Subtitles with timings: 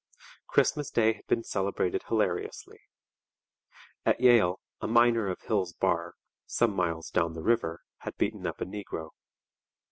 [0.47, 2.79] Christmas Day had been celebrated hilariously.
[4.03, 6.15] At Yale a miner of Hill's Bar,
[6.47, 9.11] some miles down the river, had beaten up a negro.